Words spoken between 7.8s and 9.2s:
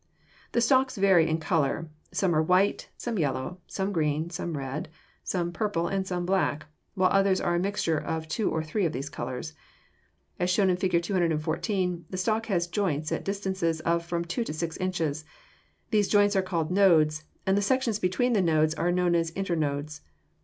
of two or three of these